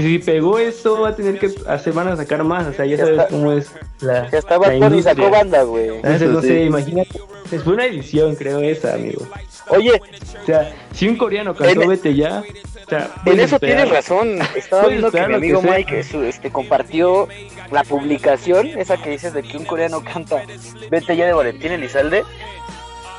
[0.00, 2.66] si, si pegó esto, va a tener que hacer, van a sacar más.
[2.66, 3.28] O sea, ya Ya sabes está.
[3.28, 4.30] cómo es la.
[4.30, 5.02] Ya está la industria.
[5.14, 5.88] sacó banda, güey.
[5.96, 6.48] Entonces, Eso no sí.
[6.48, 7.20] sé, imagínate.
[7.50, 9.26] Es una edición, creo, esa, amigo.
[9.68, 10.00] Oye,
[10.42, 12.42] O sea, si un coreano cantó En- Vete ya.
[12.84, 13.76] O sea, en eso esperar.
[13.76, 14.38] tienes razón.
[14.56, 15.62] Estaba viendo que mi que amigo.
[15.62, 17.28] Mike su- este, compartió
[17.70, 20.42] la publicación, esa que dices de que un coreano canta
[20.90, 22.24] Vete ya de Valentín Elizalde.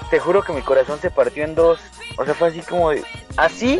[0.09, 1.79] Te juro que mi corazón se partió en dos.
[2.17, 3.01] O sea, fue así como de...
[3.37, 3.79] Así,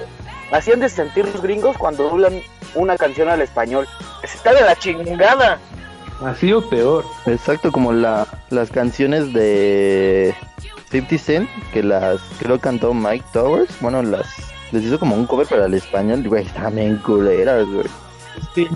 [0.52, 2.42] han de sentir los gringos cuando doblan
[2.76, 3.88] una canción al español.
[4.24, 5.60] Está de la chingada.
[6.26, 7.04] Así o peor.
[7.26, 10.34] Exacto, como la, las canciones de
[10.92, 13.70] 50 Cent, que las creo cantó Mike Towers.
[13.82, 14.28] Bueno, las
[14.72, 17.86] les hizo como un cover para el español, güey, están bien culeras, güey.
[18.42, 18.68] Este.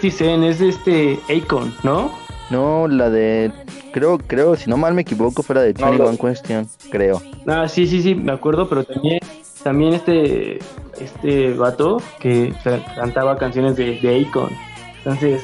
[0.00, 2.12] 50 Cent es este Akon, ¿no?
[2.50, 3.50] No, la de
[3.92, 7.22] creo, creo, si no mal me equivoco, fuera de No, 21 lo- Question, creo.
[7.46, 9.20] Ah, sí, sí, sí, me acuerdo, pero también,
[9.62, 10.58] también este,
[11.00, 14.50] este vato que ca- cantaba canciones de, de Akon.
[14.98, 15.42] Entonces,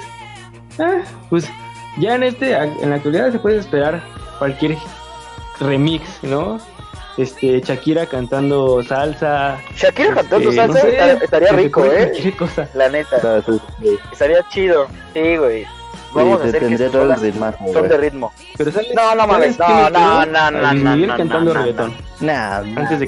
[0.79, 1.49] ah, pues
[1.99, 4.03] ya en este, en la actualidad se puede esperar
[4.39, 4.77] cualquier
[5.61, 6.59] remix, ¿no?
[7.17, 9.59] Este, Shakira cantando salsa.
[9.77, 12.11] Shakira cantando este, salsa no sé, estaría, rico, ¿eh?
[12.13, 12.69] Cualquier cosa.
[12.75, 13.43] La neta.
[13.43, 14.87] Sí, Estaría chido.
[15.15, 15.67] Sí, güey.
[16.15, 16.79] Vamos a hacer que
[17.73, 18.33] son de ritmo.
[18.57, 21.55] Pero ¿sabes- No, no mames, ¿sabes quién no, no, no, no, no, no, cantando no,
[21.55, 21.67] no.
[21.67, 21.95] reggaetón.
[22.21, 23.07] Nah, Antes de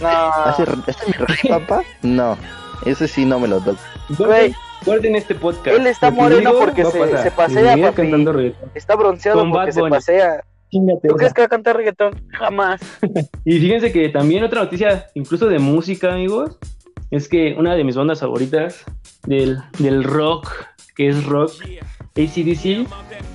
[0.00, 0.50] No.
[0.50, 1.82] ¿Ese, ¿Este mi rey, papá?
[2.02, 2.36] No,
[2.84, 3.78] ese sí no me lo toco.
[4.18, 4.54] Güey.
[4.84, 5.76] Guarden este podcast.
[5.76, 7.96] Él está moreno porque se- pasea, Luis Miguel papi.
[7.96, 8.70] cantando reggaetón.
[8.74, 10.44] Está bronceado Con porque se pasea.
[10.70, 12.14] Chíngate ¿Tú crees que va a cantar reggaetón?
[12.30, 12.80] Jamás.
[13.44, 16.56] Y fíjense que también otra noticia, incluso de música, amigos,
[17.10, 18.84] es que una de mis bandas favoritas
[19.26, 20.48] del, del rock,
[21.00, 21.52] que es rock,
[22.14, 22.86] ACDC,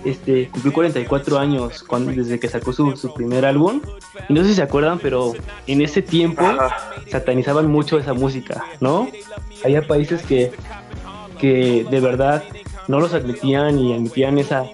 [0.06, 3.82] este, cumplió 44 años cuando, desde que sacó su, su primer álbum.
[4.30, 5.34] Y no sé si se acuerdan, pero
[5.65, 6.93] en ese tiempo Ajá.
[7.10, 9.10] satanizaban mucho esa música, ¿no?
[9.63, 10.51] Había países que,
[11.39, 12.43] que de verdad
[12.88, 14.65] no los admitían y admitían esa,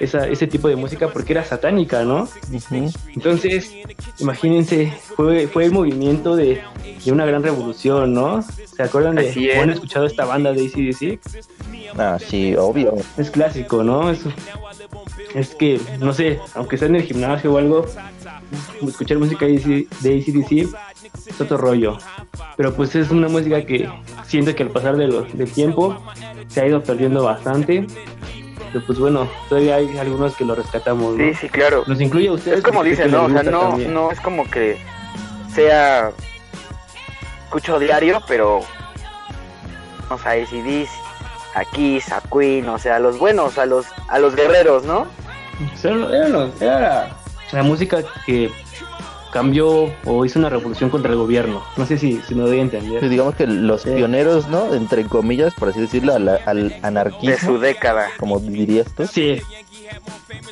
[0.00, 2.26] esa, ese tipo de música porque era satánica, ¿no?
[3.14, 3.70] Entonces,
[4.18, 6.62] imagínense, fue, fue el movimiento de,
[7.04, 8.42] de una gran revolución, ¿no?
[8.42, 9.58] ¿Se acuerdan de es.
[9.58, 11.20] han escuchado esta banda de ACDC?
[11.98, 12.94] Ah, sí, obvio.
[13.16, 14.10] Es clásico, ¿no?
[14.10, 14.20] Es,
[15.34, 17.86] es que, no sé, aunque sea en el gimnasio o algo,
[18.86, 20.74] escuchar música de AC de ACDC
[21.26, 21.98] es otro rollo.
[22.56, 23.88] Pero pues es una música que
[24.26, 26.02] siento que al pasar de los, del tiempo
[26.48, 27.86] se ha ido perdiendo bastante.
[28.72, 31.24] Pero pues bueno, todavía hay algunos que lo rescatamos, ¿no?
[31.24, 31.82] Sí, sí, claro.
[31.86, 32.58] Nos incluye a ustedes.
[32.58, 33.24] Es como dicen, ¿no?
[33.24, 33.92] O sea, no, también.
[33.92, 34.78] no es como que
[35.52, 36.12] sea
[37.44, 38.60] escucho diario, pero
[40.08, 40.88] o sea, ACDC,
[41.54, 45.06] a Kiss, a Queen, o sea, a los buenos, a los a los guerreros, ¿no?
[45.82, 47.16] Era, era
[47.52, 48.50] la, música que
[49.32, 51.62] cambió o hizo una revolución contra el gobierno.
[51.76, 53.08] No sé si, si me doy a entender.
[53.08, 53.90] digamos que los Sí.
[53.90, 54.74] pioneros, ¿no?
[54.74, 58.08] Entre comillas, por así decirlo, al, al De anarquismo, su década.
[58.18, 59.06] como dirías tú.
[59.06, 59.40] Sí,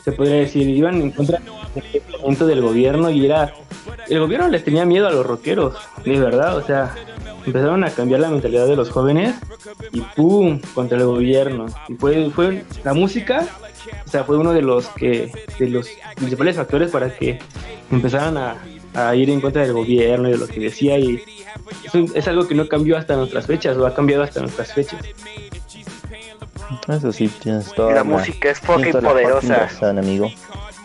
[0.05, 1.39] se podría decir, iban en contra
[1.75, 3.53] del implemento del gobierno y era...
[4.09, 6.95] El gobierno les tenía miedo a los rockeros, de verdad, o sea,
[7.49, 9.35] empezaron a cambiar la mentalidad de los jóvenes
[9.93, 10.61] y ¡pum!
[10.75, 11.67] contra el gobierno.
[11.89, 13.47] Y fue, fue la música,
[14.07, 17.39] o sea, fue uno de los que, de los principales factores para que
[17.91, 18.57] empezaran a,
[18.95, 21.23] a ir en contra del gobierno y de lo que decía y
[21.85, 25.01] eso es algo que no cambió hasta nuestras fechas o ha cambiado hasta nuestras fechas.
[26.87, 29.57] Eso sí, tienes toda La música es fucking la poderosa.
[29.57, 30.31] razón, amigo.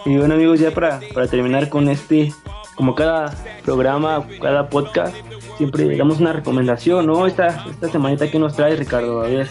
[0.06, 2.34] Y bueno amigos, ya para, para terminar con este,
[2.76, 3.34] como cada
[3.64, 5.16] programa, cada podcast,
[5.58, 7.28] siempre damos una recomendación, ¿no?
[7.28, 9.48] Esta, esta semanita que nos trae Ricardo, a ver,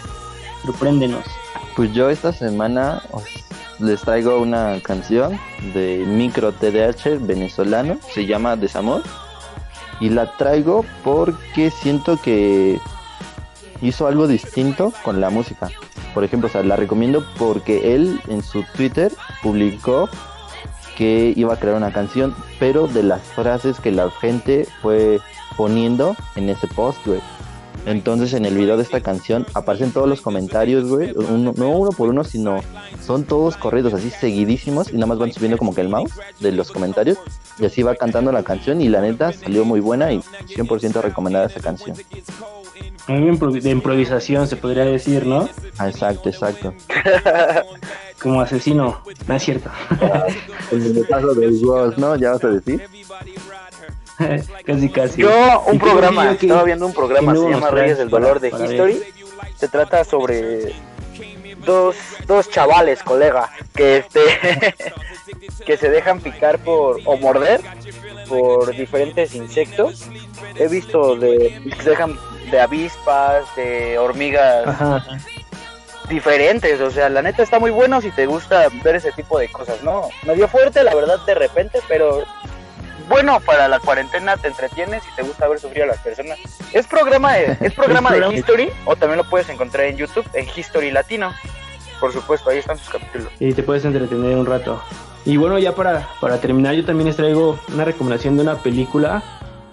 [0.65, 1.25] sorpréndenos.
[1.77, 3.03] Pues yo esta semana
[3.79, 5.39] les traigo una canción
[5.75, 9.03] de Micro TDH venezolano, se llama Desamor.
[10.01, 12.81] Y la traigo porque siento que
[13.83, 15.71] hizo algo distinto con la música.
[16.13, 20.09] Por ejemplo, la recomiendo porque él en su Twitter publicó
[21.03, 25.19] que iba a crear una canción, pero de las frases que la gente fue
[25.57, 27.19] poniendo en ese post, güey.
[27.87, 31.11] Entonces en el video de esta canción aparecen todos los comentarios, güey.
[31.17, 32.61] Uno- no uno por uno, sino
[33.05, 36.53] son todos corridos así seguidísimos y nada más van subiendo como que el mouse de
[36.53, 37.19] los comentarios.
[37.59, 41.47] Y así va cantando la canción y la neta salió muy buena y 100% recomendada
[41.47, 41.97] esa canción.
[43.09, 45.49] De improvisación se podría decir, ¿no?
[45.79, 46.73] Ah, exacto, exacto.
[48.23, 49.71] Como asesino, no es cierto.
[50.71, 52.17] En el caso del Ghost, ¿no?
[52.17, 52.89] Ya vas a decir.
[54.67, 55.21] casi, casi.
[55.23, 55.31] Yo,
[55.67, 58.71] ¿Y un programa, que- estaba viendo un programa, se llama Reyes del Dolor de ver?
[58.71, 59.03] History.
[59.57, 60.75] Se trata sobre
[61.65, 64.21] dos, dos chavales, colega, que este
[65.67, 67.61] que se dejan picar por o morder
[68.29, 70.07] por diferentes insectos.
[70.57, 72.17] He visto de que se dejan
[72.51, 75.05] de avispas, de hormigas ajá.
[76.13, 79.49] Diferentes, o sea, la neta está muy bueno si te gusta ver ese tipo de
[79.49, 80.09] cosas, ¿no?
[80.27, 82.23] Medio fuerte, la verdad, de repente, pero
[83.09, 86.39] bueno para la cuarentena, te entretienes y te gusta ver sufrir a las personas.
[86.73, 90.47] Es programa de, es programa de History, o también lo puedes encontrar en YouTube, en
[90.55, 91.33] History Latino.
[91.99, 93.29] Por supuesto, ahí están sus capítulos.
[93.41, 94.83] y te puedes entretener un rato.
[95.25, 99.23] Y bueno, ya para, para terminar, yo también les traigo una recomendación de una película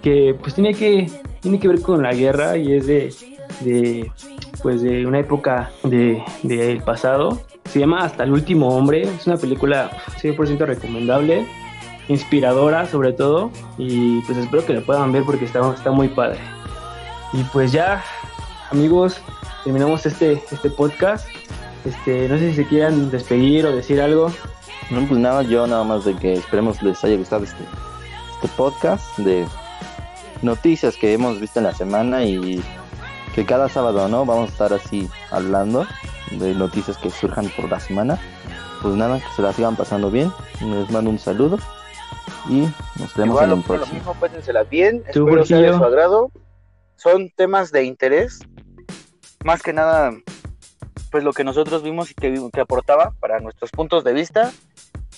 [0.00, 3.12] que pues tiene que, tiene que ver con la guerra y es de,
[3.60, 4.10] de
[4.62, 7.40] pues de una época de, del pasado.
[7.64, 9.02] Se llama Hasta el último hombre.
[9.02, 11.46] Es una película 100% recomendable,
[12.08, 13.50] inspiradora sobre todo.
[13.78, 16.38] Y pues espero que la puedan ver porque está, está muy padre.
[17.32, 18.02] Y pues ya,
[18.70, 19.20] amigos,
[19.64, 21.28] terminamos este, este podcast.
[21.84, 24.32] Este, no sé si se quieran despedir o decir algo.
[24.90, 27.62] No, pues nada, yo nada más de que esperemos les haya gustado este,
[28.34, 29.46] este podcast de
[30.42, 32.60] noticias que hemos visto en la semana y
[33.34, 34.24] que cada sábado, ¿no?
[34.24, 35.86] Vamos a estar así hablando
[36.30, 38.18] de noticias que surjan por la semana.
[38.82, 40.32] Pues nada, que se la sigan pasando bien.
[40.60, 41.58] Les mando un saludo
[42.48, 42.66] y
[42.98, 43.94] nos vemos Igual, en el lo, lo próximo.
[43.94, 46.30] mismo, pásenselas bien, Tú, espero sea de su agrado.
[46.96, 48.40] Son temas de interés,
[49.44, 50.12] más que nada,
[51.10, 54.52] pues lo que nosotros vimos y que, que aportaba para nuestros puntos de vista.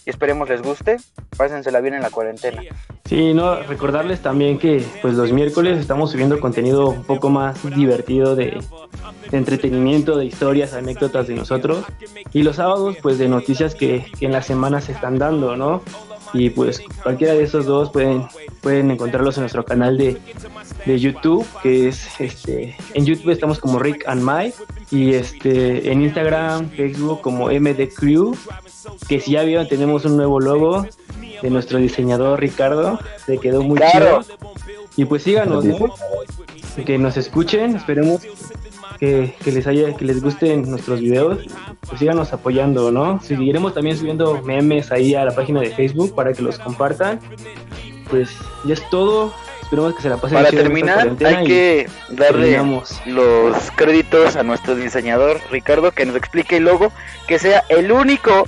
[0.05, 0.97] Y esperemos les guste,
[1.37, 2.63] pásensela bien en la cuarentena.
[3.05, 8.35] Sí, no, recordarles también que pues los miércoles estamos subiendo contenido un poco más divertido
[8.35, 8.59] de,
[9.31, 11.85] entretenimiento, de historias, anécdotas de nosotros.
[12.33, 15.83] Y los sábados pues de noticias que, que en la semana se están dando, ¿no?
[16.35, 18.25] Y pues cualquiera de esos dos pueden,
[18.63, 20.19] pueden encontrarlos en nuestro canal de,
[20.87, 24.57] de YouTube, que es este, en YouTube estamos como Rick and Mike
[24.91, 28.35] y este en Instagram, Facebook como MD Crew,
[29.09, 30.87] que si ya vieron tenemos un nuevo logo
[31.43, 34.23] de nuestro diseñador Ricardo, se quedó muy Claro.
[34.23, 34.37] chido.
[34.97, 35.95] Y pues síganos, ¿no?
[36.87, 38.23] que nos escuchen, esperemos
[38.99, 41.39] que, que les haya, que les gusten nuestros videos,
[41.87, 43.21] pues síganos apoyando, ¿no?
[43.23, 47.21] Seguiremos también subiendo memes ahí a la página de Facebook para que los compartan.
[48.11, 48.31] Pues
[48.65, 49.33] ya es todo.
[49.63, 53.01] Esperemos que se la pasen Para terminar, hay que darle terminamos.
[53.07, 56.93] los créditos a nuestro diseñador Ricardo que nos explique el logo,
[57.27, 58.45] que sea el único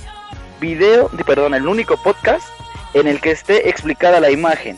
[0.59, 2.47] video, perdón, el único podcast
[2.93, 4.77] en el que esté explicada la imagen.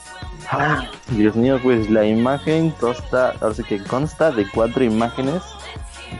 [1.10, 5.44] Dios mío, pues la imagen consta, ahora sí que consta de cuatro imágenes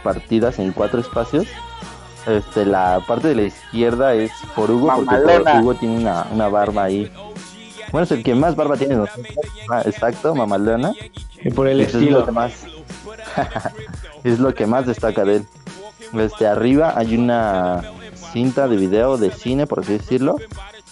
[0.02, 1.46] partidas en cuatro espacios.
[2.26, 5.58] Este, la parte de la izquierda es por Hugo, porque.
[5.60, 7.10] Hugo tiene una, una barba ahí.
[7.90, 8.96] Bueno, es el que más barba tiene.
[8.96, 9.26] nosotros.
[9.70, 10.92] Ah, exacto, mamalona.
[11.42, 12.26] Y por el Eso es lo estilo.
[12.26, 12.52] que más,
[14.24, 15.46] es lo que más destaca de él.
[16.18, 17.82] Este, arriba hay una
[18.38, 20.36] cinta de video de cine, por así decirlo.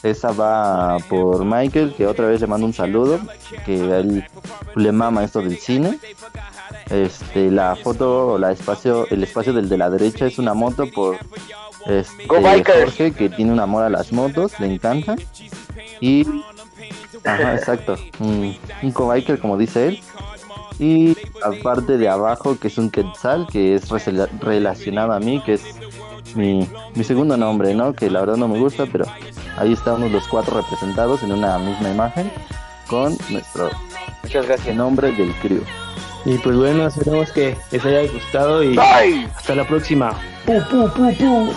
[0.02, 3.20] Esa va por Michael, que otra vez le mando un saludo,
[3.64, 4.24] que a él
[4.74, 6.00] le mama esto del cine.
[6.90, 11.18] Este, la foto, la espacio, el espacio del de la derecha es una moto por
[11.86, 12.26] este.
[12.26, 15.14] Jorge, que tiene un amor a las motos, le encanta.
[16.00, 16.26] Y,
[17.24, 20.00] ajá, exacto, un, un co-biker, como dice él.
[20.80, 23.88] Y la parte de abajo, que es un quetzal, que es
[24.40, 25.62] relacionado a mí, que es
[26.34, 27.92] mi, mi segundo nombre, ¿no?
[27.92, 29.04] Que la verdad no me gusta, pero
[29.56, 32.30] ahí estamos los cuatro representados en una misma imagen
[32.88, 33.70] con nuestro
[34.22, 34.74] Muchas gracias.
[34.76, 35.62] nombre del crew.
[36.24, 39.28] Y pues bueno, esperemos que les haya gustado y Bye.
[39.36, 40.10] hasta la próxima.
[40.44, 41.52] ¡Pu, pu, pu, pu!